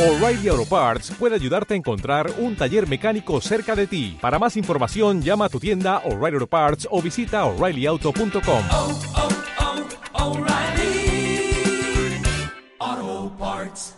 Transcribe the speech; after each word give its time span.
O'Reilly 0.00 0.48
Auto 0.48 0.64
Parts 0.64 1.10
puede 1.18 1.34
ayudarte 1.34 1.74
a 1.74 1.76
encontrar 1.76 2.32
un 2.38 2.56
taller 2.56 2.88
mecánico 2.88 3.38
cerca 3.42 3.76
de 3.76 3.86
ti. 3.86 4.16
Para 4.18 4.38
más 4.38 4.56
información, 4.56 5.20
llama 5.20 5.44
a 5.44 5.48
tu 5.50 5.60
tienda 5.60 5.98
O'Reilly 6.06 6.36
Auto 6.36 6.46
Parts 6.46 6.88
o 6.90 7.02
visita 7.02 7.44
oreillyauto.com. 7.44 8.62
oh, 8.72 8.98
oh, 12.82 13.32
Parts. 13.38 13.94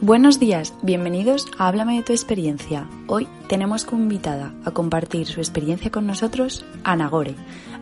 Buenos 0.00 0.38
días, 0.38 0.72
bienvenidos 0.82 1.46
a 1.58 1.66
Háblame 1.66 1.96
de 1.96 2.02
tu 2.02 2.12
experiencia. 2.12 2.88
Hoy 3.08 3.26
tenemos 3.48 3.84
como 3.84 4.02
invitada 4.02 4.54
a 4.64 4.70
compartir 4.70 5.26
su 5.26 5.40
experiencia 5.40 5.90
con 5.90 6.06
nosotros 6.06 6.64
a 6.84 6.94
Nagore. 6.94 7.34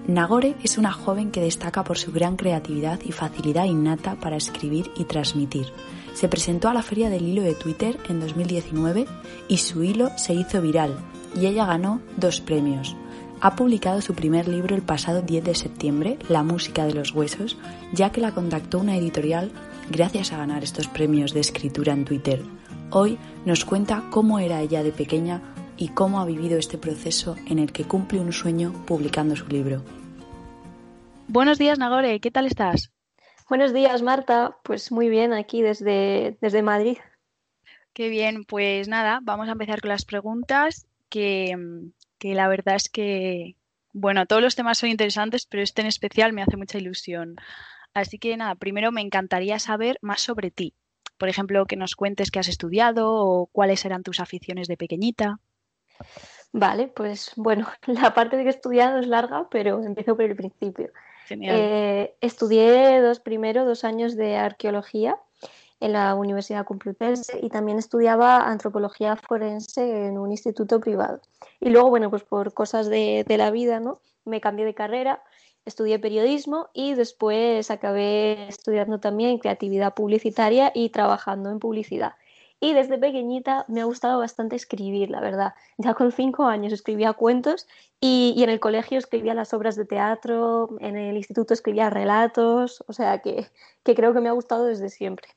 Nagore 0.06 0.54
es 0.62 0.76
una 0.76 0.92
joven 0.92 1.30
que 1.30 1.40
destaca 1.40 1.82
por 1.82 1.96
su 1.96 2.12
gran 2.12 2.36
creatividad 2.36 3.00
y 3.06 3.12
facilidad 3.12 3.64
innata 3.64 4.16
para 4.16 4.36
escribir 4.36 4.90
y 4.96 5.04
transmitir. 5.04 5.66
Se 6.12 6.28
presentó 6.28 6.68
a 6.68 6.74
la 6.74 6.82
Feria 6.82 7.08
del 7.08 7.26
Hilo 7.26 7.42
de 7.42 7.54
Twitter 7.54 7.98
en 8.10 8.20
2019 8.20 9.06
y 9.48 9.56
su 9.56 9.82
hilo 9.82 10.10
se 10.18 10.34
hizo 10.34 10.60
viral 10.60 10.94
y 11.34 11.46
ella 11.46 11.64
ganó 11.64 12.02
dos 12.18 12.42
premios. 12.42 12.94
Ha 13.40 13.56
publicado 13.56 14.02
su 14.02 14.14
primer 14.14 14.46
libro 14.46 14.76
el 14.76 14.82
pasado 14.82 15.22
10 15.22 15.42
de 15.42 15.54
septiembre, 15.54 16.18
La 16.28 16.42
música 16.42 16.84
de 16.84 16.94
los 16.94 17.12
huesos, 17.12 17.56
ya 17.92 18.12
que 18.12 18.20
la 18.20 18.34
contactó 18.34 18.80
una 18.80 18.96
editorial 18.96 19.52
gracias 19.90 20.32
a 20.32 20.36
ganar 20.36 20.62
estos 20.64 20.86
premios 20.86 21.32
de 21.32 21.40
escritura 21.40 21.94
en 21.94 22.04
Twitter. 22.04 22.42
Hoy 22.90 23.18
nos 23.46 23.64
cuenta 23.64 24.04
cómo 24.10 24.38
era 24.38 24.60
ella 24.60 24.82
de 24.82 24.92
pequeña 24.92 25.53
y 25.76 25.88
cómo 25.88 26.20
ha 26.20 26.24
vivido 26.24 26.58
este 26.58 26.78
proceso 26.78 27.36
en 27.48 27.58
el 27.58 27.72
que 27.72 27.84
cumple 27.84 28.20
un 28.20 28.32
sueño 28.32 28.72
publicando 28.86 29.36
su 29.36 29.46
libro. 29.46 29.82
Buenos 31.28 31.58
días, 31.58 31.78
Nagore, 31.78 32.20
¿qué 32.20 32.30
tal 32.30 32.46
estás? 32.46 32.92
Buenos 33.48 33.74
días, 33.74 34.02
Marta. 34.02 34.56
Pues 34.62 34.92
muy 34.92 35.08
bien, 35.08 35.32
aquí 35.32 35.62
desde, 35.62 36.38
desde 36.40 36.62
Madrid. 36.62 36.98
Qué 37.92 38.08
bien, 38.08 38.44
pues 38.44 38.88
nada, 38.88 39.20
vamos 39.22 39.48
a 39.48 39.52
empezar 39.52 39.80
con 39.80 39.90
las 39.90 40.04
preguntas, 40.04 40.86
que, 41.08 41.56
que 42.18 42.34
la 42.34 42.48
verdad 42.48 42.74
es 42.74 42.88
que, 42.88 43.56
bueno, 43.92 44.26
todos 44.26 44.42
los 44.42 44.56
temas 44.56 44.78
son 44.78 44.90
interesantes, 44.90 45.46
pero 45.46 45.62
este 45.62 45.82
en 45.82 45.86
especial 45.88 46.32
me 46.32 46.42
hace 46.42 46.56
mucha 46.56 46.78
ilusión. 46.78 47.36
Así 47.94 48.18
que 48.18 48.36
nada, 48.36 48.56
primero 48.56 48.90
me 48.90 49.00
encantaría 49.00 49.58
saber 49.58 49.98
más 50.02 50.20
sobre 50.20 50.50
ti. 50.50 50.74
Por 51.18 51.28
ejemplo, 51.28 51.66
que 51.66 51.76
nos 51.76 51.94
cuentes 51.94 52.30
qué 52.30 52.40
has 52.40 52.48
estudiado 52.48 53.12
o 53.12 53.46
cuáles 53.46 53.84
eran 53.84 54.02
tus 54.02 54.18
aficiones 54.18 54.66
de 54.66 54.76
pequeñita. 54.76 55.38
Vale, 56.52 56.88
pues 56.88 57.32
bueno, 57.36 57.68
la 57.86 58.14
parte 58.14 58.36
de 58.36 58.42
que 58.42 58.48
he 58.48 58.52
estudiado 58.52 58.98
es 58.98 59.06
larga, 59.06 59.48
pero 59.50 59.82
empiezo 59.82 60.16
por 60.16 60.24
el 60.24 60.36
principio. 60.36 60.90
Eh, 61.30 62.14
estudié 62.20 63.00
dos, 63.00 63.18
primero 63.18 63.64
dos 63.64 63.84
años 63.84 64.14
de 64.14 64.36
arqueología 64.36 65.18
en 65.80 65.94
la 65.94 66.14
Universidad 66.14 66.66
Complutense 66.66 67.38
y 67.42 67.48
también 67.48 67.78
estudiaba 67.78 68.46
antropología 68.46 69.16
forense 69.16 70.06
en 70.06 70.18
un 70.18 70.30
instituto 70.30 70.80
privado. 70.80 71.20
Y 71.60 71.70
luego, 71.70 71.90
bueno, 71.90 72.10
pues 72.10 72.22
por 72.22 72.52
cosas 72.52 72.88
de, 72.88 73.24
de 73.26 73.38
la 73.38 73.50
vida, 73.50 73.80
¿no? 73.80 74.00
Me 74.24 74.40
cambié 74.40 74.64
de 74.64 74.74
carrera 74.74 75.22
estudié 75.64 75.98
periodismo 75.98 76.68
y 76.72 76.94
después 76.94 77.70
acabé 77.70 78.48
estudiando 78.48 79.00
también 79.00 79.38
creatividad 79.38 79.94
publicitaria 79.94 80.72
y 80.74 80.90
trabajando 80.90 81.50
en 81.50 81.58
publicidad. 81.58 82.14
Y 82.64 82.72
desde 82.72 82.96
pequeñita 82.96 83.66
me 83.68 83.82
ha 83.82 83.84
gustado 83.84 84.20
bastante 84.20 84.56
escribir, 84.56 85.10
la 85.10 85.20
verdad. 85.20 85.52
Ya 85.76 85.92
con 85.92 86.12
cinco 86.12 86.46
años 86.46 86.72
escribía 86.72 87.12
cuentos 87.12 87.66
y, 88.00 88.32
y, 88.34 88.42
en 88.42 88.48
el 88.48 88.58
colegio 88.58 88.96
escribía 88.96 89.34
las 89.34 89.52
obras 89.52 89.76
de 89.76 89.84
teatro, 89.84 90.74
en 90.80 90.96
el 90.96 91.14
instituto 91.14 91.52
escribía 91.52 91.90
relatos, 91.90 92.82
o 92.86 92.94
sea 92.94 93.18
que, 93.18 93.48
que 93.82 93.94
creo 93.94 94.14
que 94.14 94.20
me 94.20 94.30
ha 94.30 94.32
gustado 94.32 94.64
desde 94.64 94.88
siempre. 94.88 95.28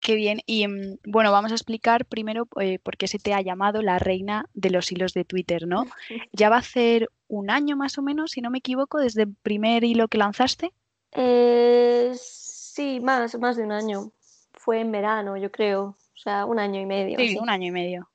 Qué 0.00 0.16
bien. 0.16 0.40
Y 0.44 0.66
bueno, 1.06 1.30
vamos 1.30 1.52
a 1.52 1.54
explicar 1.54 2.04
primero 2.04 2.48
eh, 2.60 2.80
por 2.80 2.96
qué 2.96 3.06
se 3.06 3.20
te 3.20 3.32
ha 3.32 3.40
llamado 3.40 3.80
la 3.80 4.00
reina 4.00 4.46
de 4.54 4.70
los 4.70 4.90
hilos 4.90 5.14
de 5.14 5.24
Twitter, 5.24 5.68
¿no? 5.68 5.84
Ya 6.32 6.50
va 6.50 6.56
a 6.56 6.62
ser 6.62 7.10
un 7.28 7.48
año 7.48 7.76
más 7.76 7.96
o 7.96 8.02
menos, 8.02 8.32
si 8.32 8.40
no 8.40 8.50
me 8.50 8.58
equivoco, 8.58 8.98
desde 8.98 9.22
el 9.22 9.36
primer 9.36 9.84
hilo 9.84 10.08
que 10.08 10.18
lanzaste. 10.18 10.72
Eh, 11.12 12.12
sí, 12.20 12.98
más, 12.98 13.38
más 13.38 13.56
de 13.56 13.62
un 13.62 13.70
año. 13.70 14.10
Fue 14.54 14.80
en 14.80 14.90
verano, 14.90 15.36
yo 15.36 15.52
creo. 15.52 15.96
O 16.18 16.20
sea, 16.20 16.46
un 16.46 16.58
año 16.58 16.80
y 16.80 16.86
medio. 16.86 17.16
Sí, 17.18 17.26
así. 17.26 17.38
un 17.38 17.48
año 17.48 17.68
y 17.68 17.70
medio. 17.70 18.10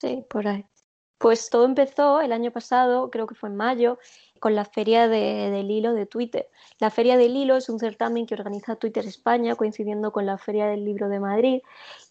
Sí, 0.00 0.24
por 0.28 0.48
ahí. 0.48 0.64
Pues 1.18 1.50
todo 1.50 1.66
empezó 1.66 2.20
el 2.22 2.32
año 2.32 2.50
pasado, 2.50 3.10
creo 3.10 3.26
que 3.26 3.34
fue 3.34 3.50
en 3.50 3.56
mayo, 3.56 3.98
con 4.40 4.54
la 4.54 4.64
Feria 4.64 5.06
de, 5.06 5.50
del 5.50 5.70
Hilo 5.70 5.92
de 5.92 6.06
Twitter. 6.06 6.48
La 6.80 6.90
Feria 6.90 7.16
del 7.16 7.36
Hilo 7.36 7.56
es 7.56 7.68
un 7.68 7.78
certamen 7.78 8.26
que 8.26 8.34
organiza 8.34 8.76
Twitter 8.76 9.04
España, 9.04 9.54
coincidiendo 9.54 10.12
con 10.12 10.24
la 10.24 10.38
Feria 10.38 10.66
del 10.66 10.84
Libro 10.84 11.08
de 11.08 11.20
Madrid, 11.20 11.60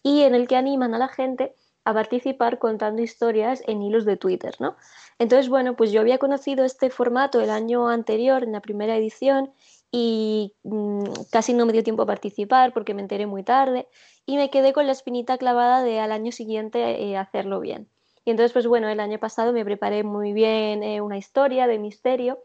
y 0.02 0.22
en 0.22 0.34
el 0.34 0.46
que 0.46 0.56
animan 0.56 0.94
a 0.94 0.98
la 0.98 1.08
gente 1.08 1.54
a 1.84 1.92
participar 1.92 2.58
contando 2.58 3.02
historias 3.02 3.62
en 3.66 3.82
hilos 3.82 4.04
de 4.04 4.16
Twitter, 4.16 4.54
¿no? 4.60 4.76
Entonces, 5.18 5.48
bueno, 5.48 5.74
pues 5.74 5.90
yo 5.90 6.00
había 6.00 6.18
conocido 6.18 6.64
este 6.64 6.88
formato 6.88 7.40
el 7.40 7.50
año 7.50 7.88
anterior, 7.88 8.44
en 8.44 8.52
la 8.52 8.60
primera 8.60 8.96
edición, 8.96 9.52
y 9.92 10.54
mmm, 10.64 11.04
casi 11.30 11.52
no 11.54 11.66
me 11.66 11.72
dio 11.72 11.84
tiempo 11.84 12.02
a 12.02 12.06
participar 12.06 12.72
porque 12.72 12.94
me 12.94 13.02
enteré 13.02 13.26
muy 13.26 13.44
tarde, 13.44 13.86
y 14.26 14.36
me 14.36 14.50
quedé 14.50 14.72
con 14.72 14.86
la 14.86 14.92
espinita 14.92 15.38
clavada 15.38 15.82
de 15.84 16.00
al 16.00 16.10
año 16.10 16.32
siguiente 16.32 17.02
eh, 17.02 17.16
hacerlo 17.16 17.60
bien. 17.60 17.88
Y 18.24 18.30
entonces, 18.30 18.52
pues 18.52 18.66
bueno, 18.66 18.88
el 18.88 19.00
año 19.00 19.18
pasado 19.18 19.52
me 19.52 19.64
preparé 19.64 20.04
muy 20.04 20.32
bien 20.32 20.82
eh, 20.82 21.00
una 21.00 21.18
historia 21.18 21.66
de 21.66 21.78
misterio 21.78 22.38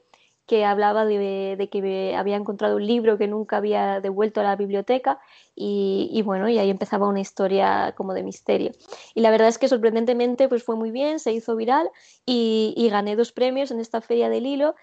que 0.48 0.66
hablaba 0.66 1.06
de, 1.06 1.56
de, 1.58 1.70
que 1.70 2.16
había 2.16 2.36
encontrado 2.38 2.78
un 2.78 2.88
libro 2.88 3.18
que 3.18 3.28
nunca 3.28 3.58
había 3.58 4.00
devuelto 4.00 4.40
a 4.40 4.44
la 4.44 4.56
biblioteca 4.56 5.20
y, 5.56 6.10
y, 6.12 6.22
bueno, 6.22 6.48
y 6.48 6.58
ahí 6.58 6.70
empezaba 6.70 7.08
una 7.08 7.20
historia 7.20 7.94
como 7.96 8.14
de 8.14 8.24
misterio. 8.24 8.72
Y 9.14 9.22
la 9.22 9.30
verdad 9.30 9.50
es 9.50 9.58
que 9.58 9.68
sorprendentemente 9.68 10.48
pues 10.48 10.64
fue 10.64 10.78
muy 10.78 10.90
bien, 10.90 11.20
se 11.20 11.34
hizo 11.34 11.56
viral 11.56 11.90
y, 12.26 12.74
y 12.78 12.90
gané 12.90 13.16
dos 13.16 13.32
premios 13.34 13.72
en 13.72 13.80
esta 13.80 14.02
feria 14.02 14.30
del 14.30 14.46
hilo 14.46 14.76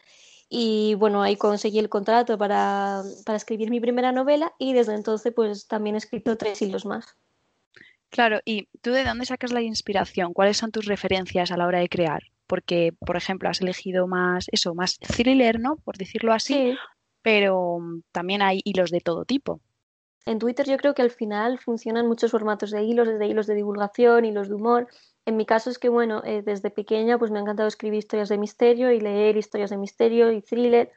y 0.48 0.94
bueno, 0.94 1.22
ahí 1.22 1.36
conseguí 1.36 1.78
el 1.78 1.88
contrato 1.88 2.38
para, 2.38 3.02
para 3.24 3.36
escribir 3.36 3.70
mi 3.70 3.80
primera 3.80 4.12
novela 4.12 4.52
y 4.58 4.72
desde 4.72 4.94
entonces 4.94 5.32
pues 5.34 5.66
también 5.66 5.94
he 5.94 5.98
escrito 5.98 6.36
tres 6.36 6.60
hilos 6.62 6.86
más. 6.86 7.16
Claro, 8.10 8.40
¿y 8.44 8.68
tú 8.80 8.92
de 8.92 9.02
dónde 9.02 9.26
sacas 9.26 9.52
la 9.52 9.60
inspiración? 9.60 10.32
¿Cuáles 10.32 10.56
son 10.56 10.70
tus 10.70 10.86
referencias 10.86 11.50
a 11.50 11.56
la 11.56 11.66
hora 11.66 11.80
de 11.80 11.88
crear? 11.88 12.22
Porque, 12.46 12.92
por 13.00 13.16
ejemplo, 13.16 13.48
has 13.48 13.60
elegido 13.60 14.06
más, 14.06 14.46
eso, 14.52 14.72
más 14.74 14.98
thriller, 14.98 15.58
¿no? 15.58 15.78
Por 15.78 15.96
decirlo 15.96 16.32
así, 16.32 16.54
sí. 16.54 16.76
pero 17.22 17.80
también 18.12 18.40
hay 18.40 18.60
hilos 18.62 18.92
de 18.92 19.00
todo 19.00 19.24
tipo. 19.24 19.60
En 20.26 20.38
Twitter 20.38 20.66
yo 20.66 20.76
creo 20.76 20.94
que 20.94 21.02
al 21.02 21.10
final 21.10 21.58
funcionan 21.58 22.06
muchos 22.06 22.30
formatos 22.30 22.70
de 22.70 22.84
hilos, 22.84 23.08
desde 23.08 23.26
hilos 23.26 23.46
de 23.48 23.56
divulgación, 23.56 24.24
hilos 24.24 24.48
de 24.48 24.54
humor. 24.54 24.86
En 25.26 25.36
mi 25.36 25.46
caso 25.46 25.70
es 25.70 25.78
que, 25.78 25.88
bueno, 25.88 26.22
eh, 26.24 26.42
desde 26.42 26.70
pequeña 26.70 27.18
pues 27.18 27.30
me 27.30 27.38
ha 27.38 27.42
encantado 27.42 27.68
escribir 27.68 27.98
historias 27.98 28.28
de 28.28 28.38
misterio 28.38 28.92
y 28.92 29.00
leer 29.00 29.36
historias 29.36 29.70
de 29.70 29.78
misterio 29.78 30.32
y 30.32 30.42
thriller 30.42 30.92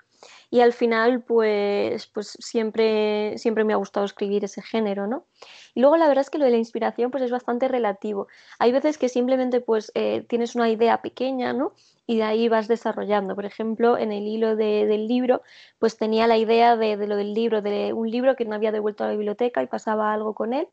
y 0.50 0.62
al 0.62 0.74
final 0.74 1.24
pues, 1.24 2.08
pues 2.08 2.38
siempre, 2.40 3.38
siempre 3.38 3.64
me 3.64 3.74
ha 3.74 3.78
gustado 3.78 4.06
escribir 4.06 4.46
ese 4.46 4.62
género, 4.62 5.08
¿no? 5.08 5.26
Y 5.76 5.82
luego 5.82 5.98
la 5.98 6.08
verdad 6.08 6.22
es 6.22 6.30
que 6.30 6.38
lo 6.38 6.46
de 6.46 6.52
la 6.52 6.58
inspiración 6.58 7.12
pues 7.12 7.24
es 7.24 7.32
bastante 7.32 7.68
relativo. 7.68 8.28
Hay 8.60 8.72
veces 8.72 8.98
que 8.98 9.10
simplemente 9.10 9.62
pues 9.62 9.92
eh, 9.96 10.26
tienes 10.28 10.56
una 10.56 10.70
idea 10.70 11.02
pequeña, 11.02 11.54
¿no? 11.54 11.74
Y 12.06 12.18
de 12.18 12.24
ahí 12.24 12.48
vas 12.50 12.68
desarrollando. 12.68 13.36
Por 13.36 13.46
ejemplo, 13.46 13.98
en 13.98 14.12
el 14.12 14.26
hilo 14.26 14.56
de, 14.56 14.86
del 14.86 15.08
libro, 15.08 15.42
pues 15.80 15.98
tenía 15.98 16.28
la 16.28 16.38
idea 16.38 16.78
de, 16.78 16.98
de, 16.98 17.08
lo 17.08 17.16
del 17.18 17.34
libro, 17.34 17.62
de 17.62 17.94
un 17.94 18.10
libro 18.10 18.36
que 18.36 18.46
no 18.46 18.56
había 18.56 18.72
devuelto 18.72 19.04
a 19.04 19.08
la 19.08 19.14
biblioteca 19.14 19.62
y 19.62 19.68
pasaba 19.68 20.14
algo 20.14 20.34
con 20.34 20.54
él. 20.54 20.68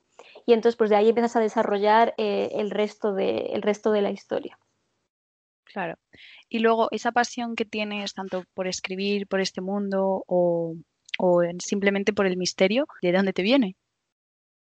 Y 0.46 0.52
entonces 0.52 0.76
pues 0.76 0.90
de 0.90 0.96
ahí 0.96 1.08
empiezas 1.08 1.36
a 1.36 1.40
desarrollar 1.40 2.14
eh, 2.18 2.50
el, 2.54 2.70
resto 2.70 3.14
de, 3.14 3.50
el 3.52 3.62
resto 3.62 3.90
de 3.92 4.02
la 4.02 4.10
historia. 4.10 4.58
Claro. 5.64 5.96
Y 6.48 6.60
luego 6.60 6.88
esa 6.92 7.12
pasión 7.12 7.56
que 7.56 7.64
tienes 7.64 8.14
tanto 8.14 8.44
por 8.54 8.66
escribir, 8.66 9.26
por 9.26 9.40
este 9.40 9.60
mundo 9.60 10.24
o, 10.26 10.74
o 11.18 11.42
simplemente 11.58 12.12
por 12.12 12.26
el 12.26 12.36
misterio, 12.36 12.86
¿de 13.02 13.12
dónde 13.12 13.32
te 13.32 13.42
viene? 13.42 13.76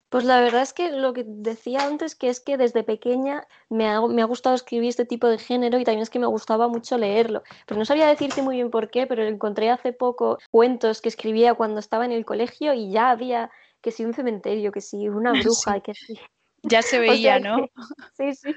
Pues 0.10 0.24
la 0.24 0.42
verdad 0.42 0.64
es 0.64 0.74
que 0.74 0.92
lo 0.92 1.14
que 1.14 1.24
decía 1.24 1.86
antes, 1.86 2.16
que 2.16 2.30
es 2.30 2.40
que 2.40 2.58
desde 2.58 2.84
pequeña 2.84 3.46
me 3.70 3.88
ha, 3.88 4.02
me 4.02 4.24
ha, 4.24 4.25
gustado 4.25 4.56
escribir 4.56 4.90
este 4.90 5.06
tipo 5.06 5.28
de 5.28 5.38
género 5.38 5.78
y 5.78 5.84
también 5.84 6.02
es 6.02 6.10
que 6.10 6.18
me 6.18 6.25
gustaba 6.25 6.68
mucho 6.68 6.98
leerlo. 6.98 7.44
Pero 7.68 7.78
no 7.78 7.86
sabía 7.86 8.08
decirte 8.08 8.42
muy 8.42 8.56
bien 8.56 8.72
por 8.72 8.90
qué, 8.90 9.06
pero 9.06 9.24
encontré 9.24 9.70
hace 9.70 9.94
poco 9.94 10.40
cuentos 10.50 11.02
que 11.02 11.10
escribía 11.10 11.54
cuando 11.54 11.80
estaba 11.80 12.06
en 12.06 12.12
el 12.12 12.25
colegio 12.25 12.74
y 12.74 12.92
ya 12.92 13.12
había 13.12 13.52
que 13.81 13.92
si 13.92 14.06
un 14.06 14.14
cementerio, 14.14 14.72
que 14.72 14.81
si 14.81 15.10
una 15.10 15.31
bruja, 15.44 15.76
sí. 15.76 15.81
que 15.81 15.94
si... 15.94 16.20
Ya 16.64 16.81
se 16.81 17.00
veía, 17.00 17.36
o 17.38 17.40
sea, 17.40 17.52
¿no? 17.52 17.68
Que, 18.18 18.34
sí, 18.34 18.54
sí. 18.54 18.56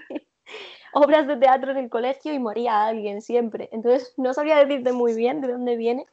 Obras 0.93 1.27
de 1.27 1.37
teatro 1.37 1.71
en 1.71 1.79
el 1.79 1.89
colegio 1.89 2.35
y 2.35 2.39
moría 2.39 2.85
alguien 2.85 3.23
siempre. 3.23 3.69
Entonces 3.73 4.13
no 4.17 4.35
sabía 4.35 4.57
decirte 4.57 4.93
muy 4.93 5.15
bien 5.15 5.41
de 5.41 5.49
dónde 5.53 5.77
viene, 5.77 6.07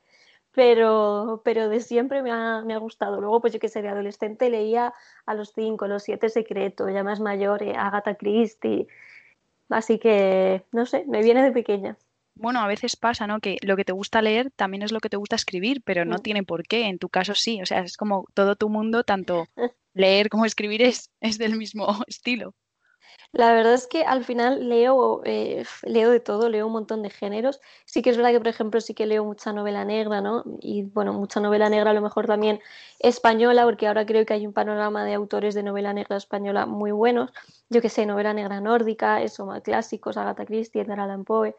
pero, 0.53 1.41
pero 1.43 1.67
de 1.67 1.79
siempre 1.81 2.21
me 2.21 2.31
ha, 2.31 2.61
me 2.61 2.73
ha, 2.73 2.77
gustado. 2.77 3.19
Luego, 3.19 3.41
pues 3.41 3.53
yo 3.53 3.59
que 3.59 3.69
sé, 3.69 3.81
de 3.81 3.89
adolescente 3.89 4.49
leía 4.49 4.93
a 5.25 5.33
los 5.33 5.51
cinco, 5.53 5.87
los 5.87 6.03
siete 6.03 6.29
secretos, 6.29 6.91
ya 6.93 7.03
más 7.03 7.19
mayor, 7.19 7.63
eh, 7.63 7.75
Agatha 7.75 8.15
Christie. 8.15 8.87
Así 9.69 9.99
que, 9.99 10.63
no 10.71 10.85
sé, 10.85 11.05
me 11.07 11.21
viene 11.21 11.43
de 11.43 11.51
pequeña. 11.51 11.97
Bueno, 12.39 12.61
a 12.61 12.67
veces 12.67 12.95
pasa, 12.95 13.27
¿no? 13.27 13.39
Que 13.41 13.57
lo 13.61 13.75
que 13.77 13.85
te 13.85 13.91
gusta 13.93 14.21
leer 14.21 14.51
también 14.51 14.83
es 14.83 14.91
lo 14.91 14.99
que 14.99 15.09
te 15.09 15.17
gusta 15.17 15.35
escribir, 15.35 15.81
pero 15.83 16.05
no 16.05 16.17
Mm. 16.17 16.21
tiene 16.21 16.43
por 16.43 16.63
qué. 16.67 16.87
En 16.87 16.99
tu 16.99 17.09
caso 17.09 17.35
sí, 17.35 17.61
o 17.61 17.65
sea, 17.65 17.81
es 17.81 17.97
como 17.97 18.25
todo 18.33 18.55
tu 18.55 18.69
mundo, 18.69 19.03
tanto 19.03 19.49
leer 19.93 20.29
como 20.29 20.45
escribir 20.45 20.81
es, 20.83 21.11
es 21.21 21.37
del 21.37 21.57
mismo 21.57 21.87
estilo. 22.07 22.55
La 23.31 23.53
verdad 23.53 23.73
es 23.75 23.85
que 23.87 24.03
al 24.05 24.23
final 24.25 24.69
leo, 24.69 25.21
eh, 25.25 25.63
leo 25.83 26.09
de 26.11 26.19
todo, 26.19 26.49
leo 26.49 26.65
un 26.67 26.73
montón 26.73 27.03
de 27.03 27.09
géneros. 27.11 27.61
Sí 27.85 28.01
que 28.01 28.09
es 28.09 28.17
verdad 28.17 28.31
que, 28.31 28.39
por 28.39 28.47
ejemplo, 28.47 28.81
sí 28.81 28.93
que 28.95 29.05
leo 29.05 29.23
mucha 29.23 29.53
novela 29.53 29.85
negra, 29.85 30.21
¿no? 30.21 30.43
Y 30.61 30.83
bueno, 30.83 31.13
mucha 31.13 31.39
novela 31.39 31.69
negra 31.69 31.91
a 31.91 31.93
lo 31.93 32.01
mejor 32.01 32.25
también 32.27 32.59
española, 32.99 33.65
porque 33.65 33.87
ahora 33.87 34.05
creo 34.05 34.25
que 34.25 34.33
hay 34.33 34.47
un 34.47 34.53
panorama 34.53 35.05
de 35.05 35.13
autores 35.13 35.53
de 35.55 35.63
novela 35.63 35.93
negra 35.93 36.17
española 36.17 36.65
muy 36.65 36.91
buenos. 36.91 37.31
Yo 37.69 37.81
que 37.81 37.89
sé, 37.89 38.05
novela 38.05 38.33
negra 38.33 38.61
nórdica, 38.61 39.21
eso, 39.21 39.45
más 39.45 39.61
clásicos, 39.61 40.17
Agatha 40.17 40.45
Christie, 40.45 40.81
Edgar 40.81 40.99
Allan 40.99 41.23
Poe. 41.23 41.55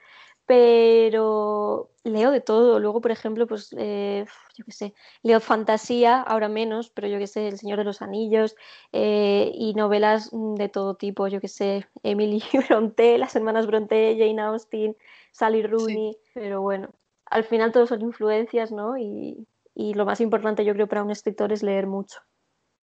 Pero 0.51 1.93
leo 2.03 2.33
de 2.33 2.41
todo. 2.41 2.81
Luego, 2.81 3.01
por 3.01 3.13
ejemplo, 3.13 3.47
pues 3.47 3.73
eh, 3.79 4.25
yo 4.57 4.65
qué 4.65 4.73
sé, 4.73 4.95
leo 5.23 5.39
fantasía, 5.39 6.21
ahora 6.21 6.49
menos, 6.49 6.91
pero 6.91 7.07
yo 7.07 7.21
qué 7.21 7.29
sé, 7.29 7.47
El 7.47 7.57
Señor 7.57 7.79
de 7.79 7.85
los 7.85 8.03
Anillos 8.03 8.57
eh, 8.91 9.53
y 9.55 9.75
novelas 9.75 10.31
mm, 10.33 10.55
de 10.57 10.69
todo 10.69 10.97
tipo, 10.97 11.29
yo 11.29 11.41
qué 11.41 11.47
sé, 11.47 11.87
Emily 12.03 12.43
Brontë, 12.69 13.17
las 13.17 13.37
hermanas 13.37 13.69
Brontë, 13.69 14.17
Jane 14.19 14.43
Austen, 14.43 14.97
Sally 15.31 15.63
Rooney, 15.63 16.17
pero 16.35 16.63
bueno, 16.63 16.91
al 17.27 17.45
final 17.45 17.71
todos 17.71 17.91
son 17.91 18.03
influencias, 18.03 18.73
¿no? 18.73 18.99
Y, 18.99 19.47
y 19.77 19.95
lo 19.95 20.05
más 20.05 20.21
importante 20.21 20.65
yo 20.65 20.75
creo 20.75 20.89
para 20.89 21.05
un 21.05 21.13
escritor 21.13 21.53
es 21.53 21.63
leer 21.63 21.87
mucho. 21.87 22.19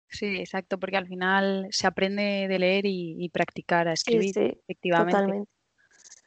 Sí, 0.08 0.26
exacto, 0.40 0.80
porque 0.80 0.98
al 0.98 1.08
final 1.08 1.68
se 1.70 1.86
aprende 1.86 2.48
de 2.50 2.58
leer 2.58 2.88
y, 2.88 3.24
y 3.24 3.30
practicar 3.30 3.88
a 3.88 3.94
Sí, 3.94 3.94
escribir, 3.94 4.34
sí, 4.34 4.58
efectivamente. 4.68 5.22
totalmente. 5.22 5.61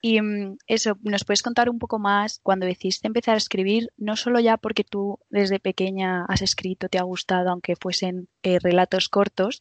Y 0.06 0.20
mm, 0.20 0.58
eso, 0.66 0.98
¿nos 1.00 1.24
puedes 1.24 1.42
contar 1.42 1.70
un 1.70 1.78
poco 1.78 1.98
más 1.98 2.38
cuando 2.42 2.66
decidiste 2.66 3.06
empezar 3.06 3.36
a 3.36 3.38
escribir, 3.38 3.90
no 3.96 4.16
solo 4.16 4.38
ya 4.38 4.58
porque 4.58 4.84
tú 4.84 5.18
desde 5.30 5.60
pequeña 5.60 6.26
has 6.26 6.42
escrito, 6.42 6.90
te 6.90 6.98
ha 6.98 7.04
gustado, 7.04 7.48
aunque 7.48 7.74
fuesen 7.74 8.28
eh, 8.42 8.58
relatos 8.58 9.08
cortos, 9.08 9.60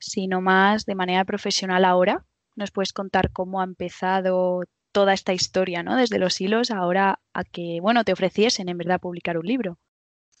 sino 0.00 0.40
más 0.40 0.84
de 0.84 0.96
manera 0.96 1.24
profesional 1.24 1.84
ahora? 1.84 2.24
¿Nos 2.56 2.72
puedes 2.72 2.92
contar 2.92 3.30
cómo 3.30 3.60
ha 3.60 3.64
empezado 3.64 4.64
toda 4.90 5.12
esta 5.12 5.32
historia, 5.32 5.84
¿no? 5.84 5.94
Desde 5.94 6.18
los 6.18 6.40
hilos 6.40 6.72
ahora 6.72 7.20
a 7.32 7.44
que, 7.44 7.78
bueno, 7.80 8.02
te 8.02 8.12
ofreciesen 8.12 8.68
en 8.68 8.78
verdad 8.78 9.00
publicar 9.00 9.38
un 9.38 9.46
libro. 9.46 9.78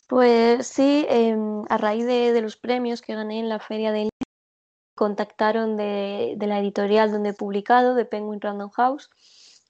Pues 0.08 0.66
sí, 0.66 1.06
em, 1.08 1.62
a 1.68 1.78
raíz 1.78 2.04
de, 2.06 2.32
de 2.32 2.42
los 2.42 2.56
premios 2.56 3.02
que 3.02 3.14
gané 3.14 3.38
en 3.38 3.48
la 3.48 3.60
feria 3.60 3.92
de 3.92 4.08
contactaron 4.96 5.76
de, 5.76 6.34
de 6.36 6.46
la 6.48 6.58
editorial 6.58 7.12
donde 7.12 7.30
he 7.30 7.34
publicado, 7.34 7.94
de 7.94 8.04
Penguin 8.04 8.40
Random 8.40 8.70
House, 8.70 9.10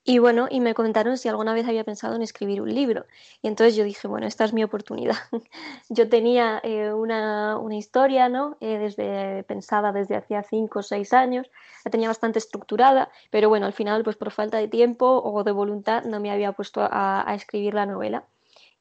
y 0.06 0.18
bueno, 0.18 0.48
y 0.50 0.60
me 0.60 0.74
comentaron 0.74 1.16
si 1.16 1.28
alguna 1.28 1.54
vez 1.54 1.66
había 1.66 1.82
pensado 1.84 2.14
en 2.14 2.22
escribir 2.22 2.60
un 2.60 2.74
libro. 2.74 3.06
Y 3.42 3.48
entonces 3.48 3.74
yo 3.74 3.84
dije, 3.84 4.06
bueno, 4.06 4.26
esta 4.26 4.44
es 4.44 4.52
mi 4.52 4.62
oportunidad. 4.62 5.16
Yo 5.88 6.08
tenía 6.10 6.60
eh, 6.62 6.92
una, 6.92 7.56
una 7.58 7.76
historia, 7.76 8.28
¿no? 8.28 8.56
Eh, 8.60 8.78
desde, 8.78 9.44
pensada 9.44 9.92
desde 9.92 10.16
hacía 10.16 10.42
cinco 10.42 10.80
o 10.80 10.82
seis 10.82 11.14
años, 11.14 11.50
la 11.84 11.90
tenía 11.90 12.08
bastante 12.08 12.38
estructurada, 12.38 13.10
pero 13.30 13.48
bueno, 13.48 13.64
al 13.66 13.72
final, 13.72 14.04
pues 14.04 14.16
por 14.16 14.30
falta 14.30 14.58
de 14.58 14.68
tiempo 14.68 15.22
o 15.24 15.42
de 15.42 15.52
voluntad, 15.52 16.04
no 16.04 16.20
me 16.20 16.30
había 16.30 16.52
puesto 16.52 16.82
a, 16.82 17.28
a 17.28 17.34
escribir 17.34 17.74
la 17.74 17.86
novela. 17.86 18.24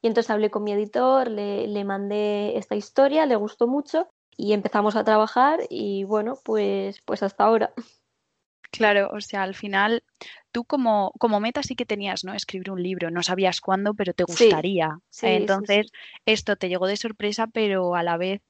Y 0.02 0.08
entonces 0.08 0.30
hablé 0.30 0.50
con 0.50 0.62
mi 0.64 0.72
editor, 0.72 1.28
le, 1.30 1.66
le 1.66 1.84
mandé 1.84 2.58
esta 2.58 2.74
historia, 2.76 3.24
le 3.26 3.36
gustó 3.36 3.66
mucho 3.66 4.08
y 4.36 4.52
empezamos 4.52 4.94
a 4.96 5.04
trabajar 5.04 5.60
y 5.70 6.04
bueno, 6.04 6.38
pues, 6.44 7.00
pues 7.06 7.22
hasta 7.22 7.44
ahora. 7.44 7.72
Claro, 8.76 9.10
o 9.12 9.20
sea, 9.20 9.42
al 9.42 9.54
final 9.54 10.02
tú 10.52 10.64
como, 10.64 11.12
como 11.18 11.40
meta 11.40 11.62
sí 11.62 11.74
que 11.74 11.86
tenías, 11.86 12.24
¿no? 12.24 12.34
Escribir 12.34 12.70
un 12.70 12.82
libro, 12.82 13.10
no 13.10 13.22
sabías 13.22 13.60
cuándo, 13.60 13.94
pero 13.94 14.12
te 14.12 14.24
gustaría. 14.24 14.98
sí, 15.10 15.26
sí, 15.26 15.26
Entonces, 15.28 15.86
sí. 15.86 15.92
esto 16.26 16.56
te 16.56 16.68
llegó 16.68 16.86
de 16.86 16.96
sorpresa, 16.96 17.46
pero 17.46 17.94
a 17.94 18.02
la 18.02 18.16
vez 18.16 18.40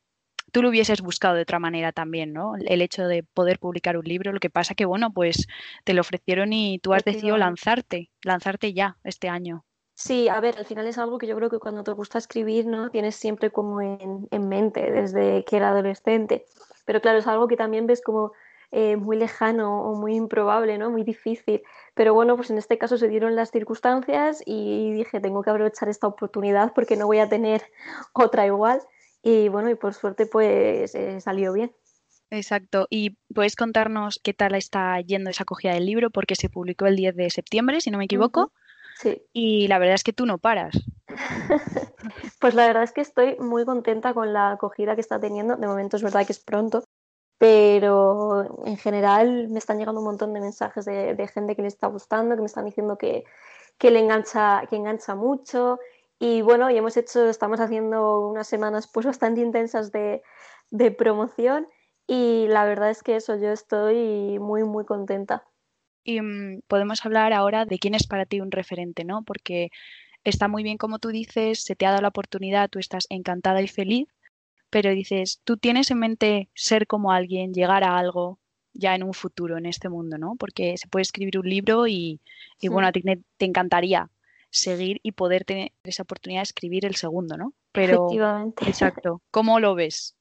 tú 0.52 0.62
lo 0.62 0.68
hubieses 0.68 1.00
buscado 1.00 1.34
de 1.34 1.42
otra 1.42 1.58
manera 1.58 1.92
también, 1.92 2.32
¿no? 2.32 2.54
El 2.56 2.80
hecho 2.82 3.06
de 3.08 3.22
poder 3.22 3.58
publicar 3.58 3.96
un 3.96 4.04
libro, 4.04 4.32
lo 4.32 4.40
que 4.40 4.50
pasa 4.50 4.74
que, 4.74 4.84
bueno, 4.84 5.12
pues 5.12 5.46
te 5.84 5.94
lo 5.94 6.00
ofrecieron 6.00 6.52
y 6.52 6.78
tú 6.78 6.94
has 6.94 7.04
decidido 7.04 7.36
lanzarte, 7.36 8.10
lanzarte 8.22 8.72
ya 8.72 8.96
este 9.04 9.28
año. 9.28 9.64
Sí, 9.94 10.28
a 10.28 10.40
ver, 10.40 10.58
al 10.58 10.66
final 10.66 10.86
es 10.86 10.98
algo 10.98 11.18
que 11.18 11.26
yo 11.26 11.36
creo 11.36 11.50
que 11.50 11.58
cuando 11.58 11.84
te 11.84 11.92
gusta 11.92 12.18
escribir, 12.18 12.66
¿no? 12.66 12.90
Tienes 12.90 13.14
siempre 13.14 13.50
como 13.50 13.80
en, 13.80 14.26
en 14.30 14.48
mente 14.48 14.90
desde 14.90 15.44
que 15.44 15.56
era 15.56 15.70
adolescente. 15.70 16.46
Pero 16.84 17.00
claro, 17.00 17.18
es 17.18 17.26
algo 17.26 17.46
que 17.46 17.56
también 17.56 17.86
ves 17.86 18.02
como 18.02 18.32
eh, 18.76 18.96
muy 18.96 19.16
lejano 19.16 19.82
o 19.82 19.94
muy 19.94 20.16
improbable, 20.16 20.78
¿no? 20.78 20.90
Muy 20.90 21.04
difícil. 21.04 21.62
Pero 21.94 22.12
bueno, 22.12 22.34
pues 22.34 22.50
en 22.50 22.58
este 22.58 22.76
caso 22.76 22.98
se 22.98 23.06
dieron 23.06 23.36
las 23.36 23.52
circunstancias 23.52 24.42
y 24.44 24.90
dije, 24.90 25.20
tengo 25.20 25.44
que 25.44 25.50
aprovechar 25.50 25.88
esta 25.88 26.08
oportunidad 26.08 26.72
porque 26.74 26.96
no 26.96 27.06
voy 27.06 27.20
a 27.20 27.28
tener 27.28 27.62
otra 28.12 28.46
igual. 28.46 28.80
Y 29.22 29.48
bueno, 29.48 29.70
y 29.70 29.76
por 29.76 29.94
suerte 29.94 30.26
pues 30.26 30.92
eh, 30.96 31.20
salió 31.20 31.52
bien. 31.52 31.72
Exacto. 32.30 32.88
¿Y 32.90 33.16
puedes 33.32 33.54
contarnos 33.54 34.18
qué 34.20 34.34
tal 34.34 34.56
está 34.56 35.00
yendo 35.00 35.30
esa 35.30 35.44
acogida 35.44 35.74
del 35.74 35.86
libro? 35.86 36.10
Porque 36.10 36.34
se 36.34 36.48
publicó 36.48 36.86
el 36.86 36.96
10 36.96 37.14
de 37.14 37.30
septiembre, 37.30 37.80
si 37.80 37.92
no 37.92 37.98
me 37.98 38.06
equivoco. 38.06 38.52
Sí. 38.96 39.22
y 39.32 39.66
la 39.66 39.80
verdad 39.80 39.96
es 39.96 40.04
que 40.04 40.12
tú 40.12 40.26
no 40.26 40.38
paras. 40.38 40.74
Pues 42.40 42.54
la 42.54 42.66
verdad 42.66 42.82
es 42.82 42.92
que 42.92 43.00
estoy 43.00 43.36
muy 43.38 43.64
contenta 43.64 44.12
con 44.12 44.34
la 44.34 44.52
acogida 44.52 44.94
que 44.94 45.00
está 45.00 45.18
teniendo. 45.18 45.56
De 45.56 45.66
momento 45.66 45.96
es 45.96 46.02
verdad 46.02 46.26
que 46.26 46.32
es 46.32 46.38
pronto, 46.38 46.84
pero 47.44 48.64
en 48.64 48.78
general 48.78 49.48
me 49.48 49.58
están 49.58 49.76
llegando 49.76 50.00
un 50.00 50.06
montón 50.06 50.32
de 50.32 50.40
mensajes 50.40 50.86
de, 50.86 51.14
de 51.14 51.28
gente 51.28 51.54
que 51.54 51.60
le 51.60 51.68
está 51.68 51.88
gustando, 51.88 52.34
que 52.36 52.40
me 52.40 52.46
están 52.46 52.64
diciendo 52.64 52.96
que, 52.96 53.24
que 53.76 53.90
le 53.90 53.98
engancha, 53.98 54.62
que 54.70 54.76
engancha 54.76 55.14
mucho. 55.14 55.78
Y 56.18 56.40
bueno, 56.40 56.70
y 56.70 56.78
hemos 56.78 56.96
hecho, 56.96 57.28
estamos 57.28 57.60
haciendo 57.60 58.28
unas 58.28 58.46
semanas 58.48 58.88
pues 58.90 59.04
bastante 59.04 59.42
intensas 59.42 59.92
de, 59.92 60.22
de 60.70 60.90
promoción 60.90 61.68
y 62.06 62.46
la 62.48 62.64
verdad 62.64 62.88
es 62.88 63.02
que 63.02 63.16
eso, 63.16 63.36
yo 63.36 63.50
estoy 63.50 64.38
muy, 64.38 64.64
muy 64.64 64.86
contenta. 64.86 65.44
Y 66.02 66.22
mm, 66.22 66.62
podemos 66.66 67.04
hablar 67.04 67.34
ahora 67.34 67.66
de 67.66 67.78
quién 67.78 67.94
es 67.94 68.06
para 68.06 68.24
ti 68.24 68.40
un 68.40 68.52
referente, 68.52 69.04
¿no? 69.04 69.22
Porque 69.22 69.68
está 70.22 70.48
muy 70.48 70.62
bien 70.62 70.78
como 70.78 70.98
tú 70.98 71.10
dices, 71.10 71.62
se 71.62 71.76
te 71.76 71.84
ha 71.84 71.90
dado 71.90 72.00
la 72.00 72.08
oportunidad, 72.08 72.70
tú 72.70 72.78
estás 72.78 73.04
encantada 73.10 73.60
y 73.60 73.68
feliz, 73.68 74.08
pero 74.74 74.90
dices, 74.90 75.40
tú 75.44 75.56
tienes 75.56 75.92
en 75.92 76.00
mente 76.00 76.48
ser 76.52 76.88
como 76.88 77.12
alguien, 77.12 77.54
llegar 77.54 77.84
a 77.84 77.96
algo 77.96 78.40
ya 78.72 78.96
en 78.96 79.04
un 79.04 79.14
futuro 79.14 79.56
en 79.56 79.66
este 79.66 79.88
mundo, 79.88 80.18
¿no? 80.18 80.34
Porque 80.36 80.76
se 80.76 80.88
puede 80.88 81.02
escribir 81.02 81.38
un 81.38 81.48
libro 81.48 81.86
y, 81.86 82.18
y 82.60 82.66
bueno, 82.66 82.88
a 82.88 82.90
ti 82.90 83.00
te, 83.00 83.20
te 83.36 83.44
encantaría 83.44 84.10
seguir 84.50 84.98
y 85.04 85.12
poder 85.12 85.44
tener 85.44 85.70
esa 85.84 86.02
oportunidad 86.02 86.40
de 86.40 86.50
escribir 86.50 86.86
el 86.86 86.96
segundo, 86.96 87.36
¿no? 87.36 87.52
Pero, 87.70 88.08
Efectivamente. 88.08 88.68
exacto, 88.68 89.22
¿cómo 89.30 89.60
lo 89.60 89.76
ves? 89.76 90.16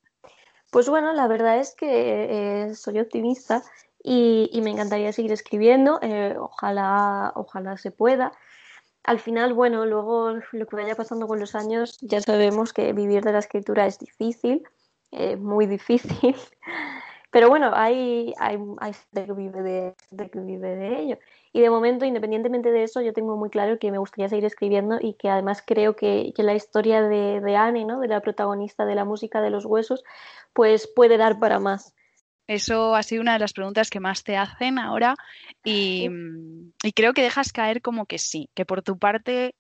Pues 0.70 0.88
bueno, 0.88 1.14
la 1.14 1.28
verdad 1.28 1.58
es 1.58 1.74
que 1.74 2.68
eh, 2.68 2.76
soy 2.76 3.00
optimista 3.00 3.64
y, 4.04 4.52
y 4.54 4.62
me 4.62 4.70
encantaría 4.70 5.12
seguir 5.14 5.32
escribiendo. 5.32 5.98
eh, 6.04 6.36
ojalá, 6.38 7.32
ojalá 7.34 7.76
se 7.78 7.90
pueda. 7.90 8.34
Al 9.04 9.20
final, 9.20 9.54
bueno, 9.54 9.86
luego 9.86 10.34
lo 10.52 10.66
que 10.66 10.76
vaya 10.76 10.96
pasando 10.96 11.28
con 11.28 11.40
los 11.40 11.56
años, 11.56 11.98
ya 12.02 12.22
sabemos 12.22 12.72
que 12.72 12.94
vivir 12.94 13.24
de 13.24 13.34
la 13.34 13.40
escritura 13.40 13.86
es 13.86 14.00
difícil, 14.00 14.64
eh, 15.12 15.36
muy 15.36 15.66
difícil. 15.66 16.36
Pero 17.32 17.50
bueno, 17.50 17.72
hay, 17.74 18.32
hay, 18.38 18.60
hay 18.80 18.94
gente 18.94 19.26
que 19.26 19.34
vive 19.34 19.64
de, 19.64 19.96
de 20.12 20.30
que 20.30 20.40
vive 20.40 20.76
de 20.76 21.00
ello. 21.00 21.18
Y 21.52 21.62
de 21.62 21.70
momento, 21.72 22.06
independientemente 22.06 22.72
de 22.72 22.84
eso, 22.84 23.02
yo 23.02 23.12
tengo 23.12 23.36
muy 23.36 23.50
claro 23.50 23.80
que 23.80 23.92
me 23.92 23.98
gustaría 23.98 24.30
seguir 24.30 24.46
escribiendo 24.46 25.00
y 25.02 25.16
que 25.16 25.30
además 25.30 25.64
creo 25.66 25.96
que, 25.96 26.32
que 26.36 26.44
la 26.44 26.54
historia 26.54 27.02
de, 27.02 27.42
de 27.42 27.56
Anne, 27.56 27.86
¿no? 27.86 28.00
de 28.00 28.08
la 28.08 28.22
protagonista 28.22 28.86
de 28.86 28.96
la 28.96 29.04
música 29.04 29.42
de 29.42 29.50
los 29.50 29.66
huesos, 29.66 30.04
pues 30.54 30.88
puede 30.88 31.18
dar 31.18 31.40
para 31.40 31.60
más. 31.60 31.96
Eso 32.48 32.96
ha 32.96 33.04
sido 33.04 33.22
una 33.22 33.34
de 33.34 33.40
las 33.40 33.54
preguntas 33.54 33.90
que 33.90 34.00
más 34.00 34.24
te 34.24 34.36
hacen 34.36 34.78
ahora 34.78 35.16
y, 35.64 36.10
y 36.84 36.92
creo 36.92 37.14
que 37.14 37.24
dejas 37.24 37.54
caer 37.54 37.82
como 37.82 38.06
que 38.06 38.20
sí, 38.20 38.50
que 38.54 38.66
por 38.66 38.82
tu 38.82 38.98
parte 38.98 39.56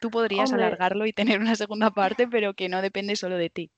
tú 0.00 0.10
podrías 0.10 0.50
Hombre. 0.50 0.66
alargarlo 0.66 1.06
y 1.06 1.12
tener 1.12 1.40
una 1.40 1.54
segunda 1.54 1.90
parte, 1.90 2.26
pero 2.26 2.54
que 2.54 2.68
no 2.68 2.82
depende 2.82 3.16
solo 3.16 3.36
de 3.36 3.50
ti. 3.50 3.70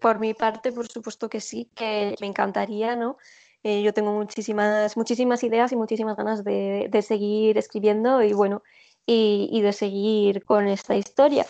Por 0.00 0.18
mi 0.18 0.34
parte, 0.34 0.72
por 0.72 0.88
supuesto 0.88 1.28
que 1.28 1.40
sí, 1.40 1.70
que 1.74 2.16
me 2.20 2.26
encantaría, 2.26 2.96
¿no? 2.96 3.16
Eh, 3.62 3.82
yo 3.82 3.94
tengo 3.94 4.12
muchísimas, 4.12 4.96
muchísimas 4.96 5.42
ideas 5.42 5.72
y 5.72 5.76
muchísimas 5.76 6.16
ganas 6.16 6.44
de, 6.44 6.88
de 6.90 7.02
seguir 7.02 7.56
escribiendo 7.56 8.22
y 8.22 8.34
bueno, 8.34 8.62
y, 9.06 9.48
y, 9.50 9.62
de 9.62 9.72
seguir 9.72 10.44
con 10.44 10.66
esta 10.66 10.96
historia. 10.96 11.46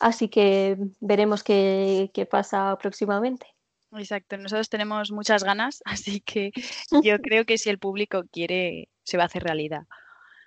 Así 0.00 0.28
que 0.28 0.78
veremos 1.00 1.42
qué, 1.42 2.10
qué 2.14 2.24
pasa 2.24 2.78
próximamente. 2.80 3.46
Exacto, 3.92 4.36
nosotros 4.36 4.68
tenemos 4.68 5.10
muchas 5.10 5.44
ganas, 5.44 5.82
así 5.84 6.20
que 6.20 6.52
yo 7.04 7.18
creo 7.20 7.44
que 7.44 7.58
si 7.58 7.70
el 7.70 7.78
público 7.78 8.24
quiere, 8.30 8.88
se 9.02 9.16
va 9.16 9.24
a 9.24 9.26
hacer 9.26 9.44
realidad. 9.44 9.86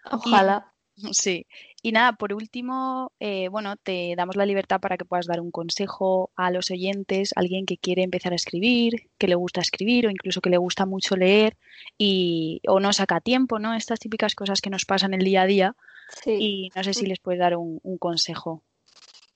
Ojalá. 0.09 0.67
Sí, 1.13 1.47
y 1.81 1.93
nada, 1.93 2.13
por 2.13 2.31
último, 2.33 3.11
eh, 3.19 3.47
bueno, 3.47 3.75
te 3.77 4.13
damos 4.15 4.35
la 4.35 4.45
libertad 4.45 4.79
para 4.79 4.97
que 4.97 5.05
puedas 5.05 5.25
dar 5.25 5.39
un 5.39 5.49
consejo 5.49 6.29
a 6.35 6.51
los 6.51 6.69
oyentes, 6.69 7.31
alguien 7.35 7.65
que 7.65 7.77
quiere 7.77 8.03
empezar 8.03 8.33
a 8.33 8.35
escribir, 8.35 9.09
que 9.17 9.27
le 9.27 9.33
gusta 9.33 9.61
escribir 9.61 10.05
o 10.05 10.11
incluso 10.11 10.41
que 10.41 10.51
le 10.51 10.57
gusta 10.57 10.85
mucho 10.85 11.15
leer 11.15 11.57
y 11.97 12.61
o 12.67 12.79
no 12.79 12.93
saca 12.93 13.19
tiempo, 13.19 13.57
¿no? 13.57 13.73
Estas 13.73 13.99
típicas 13.99 14.35
cosas 14.35 14.61
que 14.61 14.69
nos 14.69 14.85
pasan 14.85 15.15
el 15.15 15.23
día 15.23 15.43
a 15.43 15.47
día 15.47 15.75
Sí. 16.23 16.35
y 16.39 16.71
no 16.75 16.83
sé 16.83 16.93
si 16.93 17.05
les 17.07 17.19
puedes 17.19 17.39
dar 17.39 17.55
un, 17.55 17.79
un 17.81 17.97
consejo. 17.97 18.61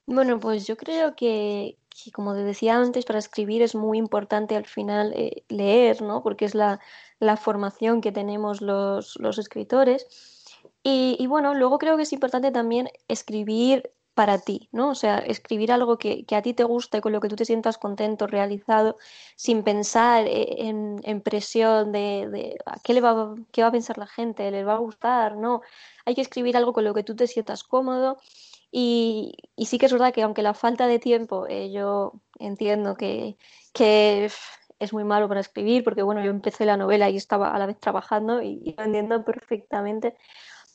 Bueno, 0.07 0.39
pues 0.39 0.67
yo 0.67 0.77
creo 0.77 1.15
que, 1.15 1.77
como 2.13 2.33
te 2.35 2.43
decía 2.43 2.75
antes, 2.77 3.05
para 3.05 3.17
escribir 3.19 3.61
es 3.63 3.73
muy 3.73 3.97
importante 3.97 4.55
al 4.55 4.65
final 4.65 5.13
eh, 5.15 5.43
leer, 5.49 6.01
¿no? 6.03 6.21
Porque 6.21 6.45
es 6.45 6.53
la, 6.53 6.79
la 7.19 7.37
formación 7.37 8.01
que 8.01 8.11
tenemos 8.11 8.61
los, 8.61 9.15
los 9.19 9.37
escritores. 9.39 10.05
Y, 10.83 11.25
bueno, 11.27 11.55
luego 11.55 11.79
creo 11.79 11.97
que 11.97 12.03
es 12.03 12.13
importante 12.13 12.51
también 12.51 12.89
escribir 13.07 13.91
para 14.13 14.37
ti, 14.39 14.69
¿no? 14.71 14.89
O 14.91 14.95
sea, 14.95 15.17
escribir 15.17 15.71
algo 15.71 15.97
que, 15.97 16.25
que 16.25 16.35
a 16.35 16.41
ti 16.43 16.53
te 16.53 16.63
guste, 16.63 17.01
con 17.01 17.11
lo 17.11 17.19
que 17.19 17.27
tú 17.27 17.35
te 17.35 17.43
sientas 17.45 17.77
contento, 17.79 18.27
realizado, 18.27 18.97
sin 19.35 19.63
pensar 19.63 20.27
eh, 20.27 20.67
en, 20.67 21.01
en 21.03 21.21
presión 21.21 21.91
de, 21.91 22.29
de 22.31 22.57
¿a 22.67 22.79
qué 22.83 22.93
le 22.93 23.01
va, 23.01 23.33
qué 23.51 23.63
va 23.63 23.69
a 23.69 23.71
pensar 23.71 23.97
la 23.97 24.07
gente, 24.07 24.51
les 24.51 24.65
va 24.65 24.73
a 24.75 24.77
gustar, 24.77 25.35
¿no? 25.37 25.61
Hay 26.05 26.13
que 26.15 26.21
escribir 26.21 26.55
algo 26.55 26.71
con 26.73 26.83
lo 26.83 26.93
que 26.93 27.03
tú 27.03 27.15
te 27.15 27.25
sientas 27.27 27.63
cómodo 27.63 28.19
y, 28.77 29.37
sí 29.65 29.77
que 29.77 29.85
es 29.85 29.93
verdad 29.93 30.13
que 30.13 30.21
aunque 30.21 30.43
la 30.43 30.53
falta 30.53 30.85
de 30.85 30.99
tiempo, 30.99 31.47
eh, 31.47 31.71
yo 31.71 32.19
entiendo 32.39 32.97
que, 32.97 33.37
que 33.73 34.29
es 34.79 34.91
muy 34.91 35.05
malo 35.05 35.29
para 35.29 35.39
escribir, 35.39 35.85
porque 35.85 36.03
bueno, 36.03 36.21
yo 36.21 36.29
empecé 36.29 36.65
la 36.65 36.75
novela 36.75 37.09
y 37.09 37.15
estaba 37.15 37.55
a 37.55 37.59
la 37.59 37.67
vez 37.67 37.79
trabajando 37.79 38.41
y, 38.41 38.61
y 38.65 38.75
lo 38.77 38.83
entiendo 38.83 39.23
perfectamente. 39.23 40.17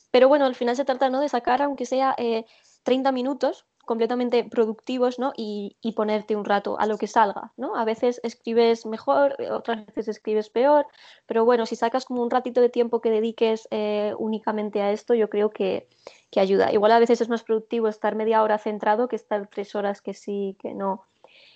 Pero 0.09 0.27
bueno, 0.27 0.45
al 0.45 0.55
final 0.55 0.75
se 0.75 0.83
trata, 0.83 1.11
¿no? 1.11 1.19
de 1.21 1.29
sacar, 1.29 1.61
aunque 1.61 1.85
sea 1.85 2.15
eh, 2.17 2.45
30 2.83 3.11
minutos 3.11 3.67
completamente 3.91 4.45
productivos, 4.45 5.19
¿no? 5.19 5.33
Y, 5.35 5.75
ponerte 5.97 6.37
un 6.37 6.45
rato 6.45 6.79
a 6.79 6.85
lo 6.85 6.97
que 6.97 7.07
salga, 7.07 7.51
¿no? 7.57 7.75
A 7.75 7.83
veces 7.83 8.21
escribes 8.23 8.85
mejor, 8.85 9.35
otras 9.51 9.85
veces 9.85 10.07
escribes 10.07 10.49
peor, 10.49 10.85
pero 11.25 11.43
bueno, 11.43 11.65
si 11.65 11.75
sacas 11.75 12.05
como 12.05 12.23
un 12.23 12.29
ratito 12.31 12.61
de 12.61 12.69
tiempo 12.69 13.01
que 13.01 13.11
dediques 13.11 13.67
eh, 13.69 14.13
únicamente 14.17 14.81
a 14.81 14.93
esto, 14.93 15.13
yo 15.13 15.29
creo 15.29 15.49
que, 15.49 15.89
que, 16.31 16.39
ayuda. 16.39 16.71
Igual 16.71 16.93
a 16.93 16.99
veces 16.99 17.19
es 17.19 17.27
más 17.27 17.43
productivo 17.43 17.89
estar 17.89 18.15
media 18.15 18.41
hora 18.43 18.57
centrado 18.57 19.09
que 19.09 19.17
estar 19.17 19.45
tres 19.49 19.75
horas 19.75 20.01
que 20.01 20.13
sí, 20.13 20.55
que 20.61 20.73
no. 20.73 21.03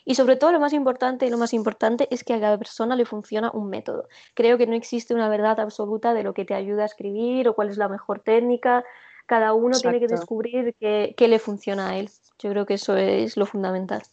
Y 0.04 0.16
sobre 0.16 0.36
todo 0.36 0.52
lo 0.52 0.60
más 0.60 0.74
importante 0.74 1.26
y 1.26 1.30
lo 1.30 1.38
más 1.38 1.54
importante 1.54 2.10
es 2.12 2.26
que 2.26 2.34
a 2.34 2.40
cada 2.42 2.58
persona 2.58 2.98
le 2.98 3.06
funciona 3.06 3.50
un 3.54 3.70
método. 3.70 4.10
Creo 4.34 4.58
que 4.58 4.68
no 4.68 4.76
existe 4.76 5.14
una 5.14 5.30
verdad 5.30 5.58
absoluta 5.62 6.14
de 6.14 6.24
lo 6.24 6.34
que 6.34 6.44
te 6.44 6.54
ayuda 6.54 6.84
a 6.84 6.88
escribir 6.88 7.48
o 7.48 7.56
cuál 7.56 7.70
es 7.70 7.78
la 7.78 7.88
mejor 7.88 8.20
técnica. 8.20 8.84
Cada 9.26 9.54
uno 9.54 9.76
Exacto. 9.76 9.90
tiene 9.90 10.08
que 10.08 10.14
descubrir 10.14 10.76
qué, 10.80 11.14
qué, 11.18 11.28
le 11.28 11.40
funciona 11.40 11.90
a 11.90 11.98
él. 11.98 12.10
Yo 12.40 12.50
creo 12.52 12.66
que 12.66 12.76
eso 12.76 12.96
es 12.96 13.38
lo 13.38 13.46
fundamental. 13.46 14.04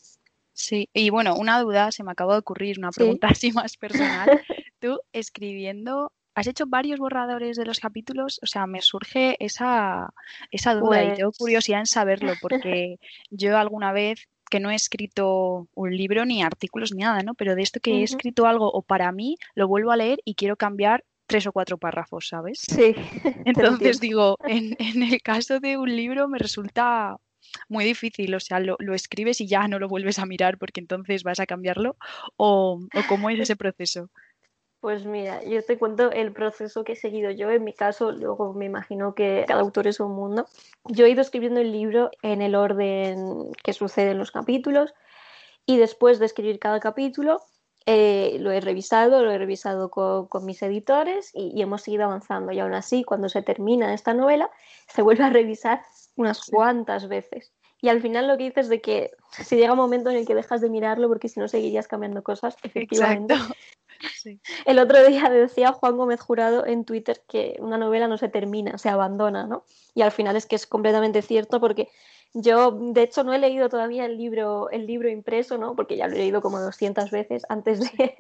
Sí, 0.54 0.88
y 0.92 1.11
bueno, 1.11 1.35
una 1.37 1.61
duda 1.61 1.90
se 1.92 2.04
me 2.04 2.12
acaba 2.12 2.35
de 2.35 2.40
ocurrir, 2.40 2.78
una 2.78 2.90
pregunta 2.90 3.28
sí. 3.28 3.49
así 3.49 3.52
más 3.52 3.76
personal. 3.76 4.28
Tú 4.78 5.00
escribiendo, 5.12 6.12
¿has 6.35 6.47
hecho 6.47 6.66
varios 6.66 6.99
borradores 6.99 7.57
de 7.57 7.64
los 7.64 7.81
capítulos? 7.81 8.38
O 8.42 8.47
sea, 8.47 8.66
me 8.66 8.81
surge 8.83 9.37
esa, 9.45 10.12
esa 10.50 10.75
duda 10.75 11.00
pues... 11.00 11.12
y 11.12 11.16
tengo 11.16 11.33
curiosidad 11.33 11.81
en 11.81 11.87
saberlo, 11.87 12.33
porque 12.40 12.99
yo 13.31 13.57
alguna 13.57 13.92
vez 13.92 14.28
que 14.50 14.61
no 14.61 14.71
he 14.71 14.75
escrito 14.75 15.69
un 15.75 15.97
libro 15.97 16.26
ni 16.26 16.42
artículos 16.42 16.92
ni 16.92 17.02
nada, 17.02 17.23
¿no? 17.23 17.35
Pero 17.35 17.54
de 17.54 17.62
esto 17.62 17.81
que 17.81 17.92
uh 17.92 17.95
-huh. 17.95 18.00
he 18.00 18.04
escrito 18.04 18.47
algo 18.47 18.71
o 18.71 18.83
para 18.83 19.11
mí 19.11 19.38
lo 19.54 19.66
vuelvo 19.66 19.92
a 19.92 19.97
leer 19.97 20.19
y 20.26 20.35
quiero 20.35 20.57
cambiar 20.57 21.04
tres 21.26 21.47
o 21.47 21.52
cuatro 21.52 21.79
párrafos, 21.79 22.29
¿sabes? 22.29 22.61
Sí. 22.61 22.95
Entonces 23.45 24.00
digo, 24.00 24.37
en, 24.45 24.76
en, 24.79 25.02
el 25.02 25.21
caso 25.23 25.61
de 25.61 25.76
un 25.76 25.95
libro 25.95 26.29
me 26.29 26.38
resulta 26.38 27.17
muy 27.69 27.85
difícil, 27.85 28.35
o 28.35 28.41
sea, 28.41 28.61
lo, 28.61 28.76
lo, 28.79 28.95
escribes 28.95 29.41
y 29.41 29.47
ya 29.47 29.69
no 29.69 29.79
lo 29.79 29.88
vuelves 29.88 30.19
a 30.19 30.26
mirar 30.26 30.59
porque 30.59 30.81
entonces 30.81 31.23
vas 31.23 31.41
a 31.41 31.47
cambiarlo 31.47 31.97
o, 32.37 32.81
o 32.95 33.00
cómo 33.09 33.31
es 33.31 33.41
ese 33.41 33.57
proceso. 33.57 34.09
Pues 34.83 35.07
mira, 35.07 35.45
yo 35.45 35.64
te 35.64 35.79
cuento 35.79 36.11
el 36.11 36.33
proceso 36.33 36.83
que 36.83 36.95
he 36.95 36.97
seguido 36.97 37.31
yo. 37.31 37.49
En 37.52 37.62
mi 37.62 37.73
caso, 37.73 38.11
luego 38.11 38.52
me 38.52 38.64
imagino 38.64 39.14
que 39.14 39.45
cada 39.47 39.61
autor 39.61 39.87
es 39.87 40.00
un 40.00 40.12
mundo. 40.12 40.47
Yo 40.87 41.07
he 41.07 41.11
ido 41.11 41.21
escribiendo 41.21 41.61
el 41.61 41.71
libro 41.71 42.11
en 42.23 42.43
el 42.43 42.57
orden 42.57 43.52
que 43.62 43.75
sucede 43.75 44.11
en 44.11 44.19
los 44.19 44.33
capítulos 44.33 44.93
y 45.67 45.76
después 45.76 46.19
de 46.19 46.26
escribir 46.26 46.59
cada 46.59 46.81
capítulo 46.81 47.41
eh, 47.87 48.37
lo 48.41 48.51
he 48.51 48.61
revisado, 48.61 49.23
lo 49.23 49.31
he 49.31 49.39
revisado 49.39 49.91
con, 49.91 50.27
con 50.27 50.45
mis 50.45 50.62
editores 50.62 51.31
y, 51.35 51.53
y, 51.55 51.62
hemos 51.62 51.83
seguido 51.83 52.05
avanzando. 52.05 52.53
Y 52.53 52.61
aún 52.61 52.75
así, 52.75 53.05
cuando 53.05 53.29
se 53.29 53.43
termina 53.43 53.95
esta 53.95 54.15
novela, 54.15 54.51
se 54.89 55.03
vuelve 55.03 55.25
a 55.25 55.31
revisar 55.31 55.83
unas 56.17 56.45
cuantas 56.47 57.09
veces. 57.09 57.53
Y 57.83 57.89
al 57.89 58.01
final 58.01 58.29
lo 58.29 58.39
que 58.39 58.45
dices 58.45 58.69
de 58.69 58.81
que 58.81 59.11
si 59.31 59.57
llega 59.57 59.73
un 59.73 59.79
momento 59.79 60.09
en 60.09 60.17
el 60.17 60.27
que 60.27 60.37
dejas 60.37 60.61
de 60.61 60.71
mirarlo 60.71 61.09
porque 61.09 61.29
si 61.29 61.41
no 61.41 61.49
seguirías 61.49 61.89
cambiando 61.89 62.23
cosas, 62.23 62.57
efectivamente. 62.62 63.35
Sí. 63.35 64.41
El 64.67 64.79
otro 64.79 65.05
día 65.05 65.29
decía 65.29 65.73
Juan 65.73 65.97
Gómez 65.97 66.21
Jurado 66.21 66.65
en 66.65 66.85
Twitter 66.85 67.23
que 67.29 67.57
una 67.59 67.79
novela 67.79 68.07
no 68.07 68.19
se 68.19 68.29
termina, 68.29 68.79
se 68.79 68.89
abandona, 68.89 69.49
¿no? 69.49 69.65
Y 69.95 70.03
al 70.03 70.12
final 70.12 70.37
es 70.37 70.47
que 70.47 70.55
es 70.55 70.67
completamente 70.67 71.23
cierto 71.23 71.61
porque 71.61 71.89
yo, 72.35 72.71
de 72.73 73.03
hecho, 73.03 73.25
no 73.25 73.35
he 73.35 73.39
leído 73.39 73.69
todavía 73.69 74.07
el 74.07 74.17
libro, 74.17 74.71
el 74.71 74.87
libro 74.87 75.09
impreso, 75.09 75.59
¿no? 75.59 75.77
Porque 75.77 75.97
ya 75.97 76.09
lo 76.09 76.15
he 76.15 76.19
leído 76.19 76.41
como 76.41 76.61
200 76.61 77.11
veces 77.11 77.45
antes 77.49 77.81
de, 77.81 78.17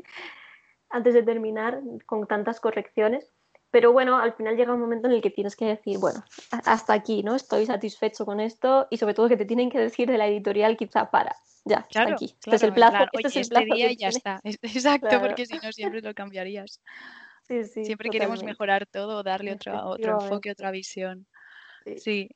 antes 0.90 1.14
de 1.14 1.22
terminar 1.22 1.80
con 2.06 2.26
tantas 2.26 2.60
correcciones. 2.60 3.32
Pero 3.70 3.90
bueno, 3.92 4.18
al 4.18 4.34
final 4.34 4.54
llega 4.54 4.74
un 4.74 4.80
momento 4.80 5.08
en 5.08 5.14
el 5.14 5.22
que 5.22 5.30
tienes 5.30 5.56
que 5.56 5.64
decir, 5.64 5.98
bueno, 5.98 6.22
hasta 6.66 6.92
aquí, 6.92 7.22
¿no? 7.22 7.34
Estoy 7.34 7.64
satisfecho 7.64 8.26
con 8.26 8.38
esto 8.38 8.86
y 8.90 8.98
sobre 8.98 9.14
todo 9.14 9.30
que 9.30 9.38
te 9.38 9.46
tienen 9.46 9.70
que 9.70 9.78
decir 9.78 10.10
de 10.10 10.18
la 10.18 10.26
editorial 10.26 10.76
quizá 10.76 11.10
para. 11.10 11.34
Ya, 11.64 11.82
claro, 11.84 12.14
hasta 12.14 12.14
aquí. 12.16 12.28
Claro, 12.28 12.38
este 12.44 12.56
es 12.56 12.62
el 12.64 12.74
plazo. 12.74 12.90
Claro. 12.90 13.10
Este 13.12 13.28
Oye, 13.28 13.28
es 13.28 13.36
el 13.36 13.48
plazo 13.48 13.62
este 13.62 13.74
día 13.74 13.88
que 13.88 13.96
ya 13.96 14.10
tiene. 14.10 14.16
está. 14.18 14.40
Exacto, 14.62 15.20
porque 15.20 15.46
si 15.46 15.54
no 15.56 15.72
siempre 15.72 16.02
lo 16.02 16.12
cambiarías. 16.12 16.82
Sí, 17.48 17.64
sí, 17.64 17.84
siempre 17.86 18.10
queremos 18.10 18.40
totalmente. 18.40 18.52
mejorar 18.52 18.86
todo, 18.86 19.22
darle 19.22 19.54
otro, 19.54 19.86
otro 19.86 20.20
enfoque, 20.20 20.50
otra 20.50 20.70
visión. 20.70 21.26
Sí. 21.84 21.98
Sí. 21.98 22.30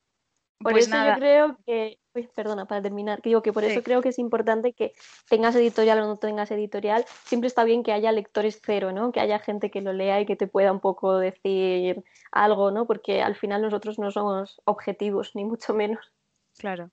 Por 0.58 0.72
Pues 0.72 0.86
eso 0.86 0.96
nada, 0.96 1.14
yo 1.14 1.20
creo 1.20 1.58
que, 1.66 1.98
uy, 2.14 2.28
perdona, 2.34 2.66
para 2.66 2.82
terminar, 2.82 3.20
que 3.20 3.28
digo 3.28 3.42
que 3.42 3.52
por 3.52 3.62
Sí. 3.64 3.70
eso 3.72 3.82
creo 3.82 4.00
que 4.02 4.08
es 4.08 4.18
importante 4.18 4.72
que 4.72 4.92
tengas 5.28 5.54
editorial 5.54 6.00
o 6.00 6.06
no 6.06 6.16
tengas 6.16 6.50
editorial, 6.50 7.04
siempre 7.24 7.46
está 7.48 7.62
bien 7.64 7.82
que 7.82 7.92
haya 7.92 8.10
lectores 8.10 8.60
cero, 8.64 8.90
¿no? 8.92 9.12
Que 9.12 9.20
haya 9.20 9.38
gente 9.38 9.70
que 9.70 9.82
lo 9.82 9.92
lea 9.92 10.20
y 10.20 10.26
que 10.26 10.34
te 10.36 10.46
pueda 10.46 10.72
un 10.72 10.80
poco 10.80 11.18
decir 11.18 12.02
algo, 12.32 12.70
¿no? 12.70 12.86
Porque 12.86 13.22
al 13.22 13.36
final 13.36 13.62
nosotros 13.62 13.98
no 13.98 14.10
somos 14.10 14.60
objetivos, 14.64 15.32
ni 15.34 15.44
mucho 15.44 15.74
menos. 15.74 16.12
claro. 16.58 16.90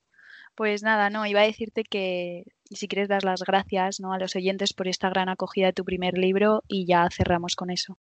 Pues 0.55 0.83
nada, 0.83 1.09
no, 1.09 1.25
iba 1.25 1.41
a 1.41 1.45
decirte 1.45 1.83
que 1.83 2.43
si 2.65 2.87
quieres 2.87 3.09
dar 3.09 3.23
las 3.23 3.41
gracias, 3.43 3.99
¿no? 3.99 4.13
a 4.13 4.19
los 4.19 4.35
oyentes 4.35 4.73
por 4.73 4.87
esta 4.87 5.09
gran 5.09 5.29
acogida 5.29 5.67
de 5.67 5.73
tu 5.73 5.83
primer 5.83 6.17
libro 6.17 6.63
y 6.67 6.85
ya 6.85 7.09
cerramos 7.11 7.55
con 7.55 7.71
eso. 7.71 7.97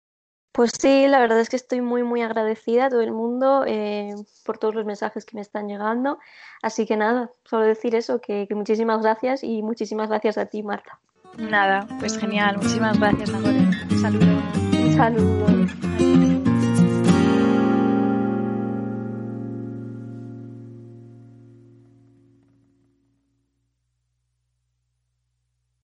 Pues 0.52 0.72
sí, 0.80 1.06
la 1.06 1.20
verdad 1.20 1.40
es 1.40 1.48
que 1.48 1.56
estoy 1.56 1.80
muy, 1.80 2.02
muy 2.02 2.22
agradecida 2.22 2.86
a 2.86 2.90
todo 2.90 3.00
el 3.00 3.12
mundo 3.12 3.64
eh, 3.66 4.14
por 4.44 4.58
todos 4.58 4.74
los 4.74 4.84
mensajes 4.84 5.24
que 5.24 5.36
me 5.36 5.42
están 5.42 5.68
llegando. 5.68 6.18
Así 6.60 6.86
que 6.86 6.96
nada, 6.96 7.30
solo 7.44 7.64
decir 7.64 7.94
eso, 7.94 8.20
que, 8.20 8.46
que 8.48 8.54
muchísimas 8.54 9.00
gracias 9.00 9.44
y 9.44 9.62
muchísimas 9.62 10.08
gracias 10.08 10.38
a 10.38 10.46
ti, 10.46 10.62
Marta. 10.62 10.98
Nada, 11.38 11.86
pues 12.00 12.18
genial. 12.18 12.56
Muchísimas 12.56 12.98
gracias, 12.98 13.30
Nagore. 13.30 13.60
Un 13.90 13.98
saludo. 13.98 14.42
Un 14.72 14.92
saludo. 14.96 16.29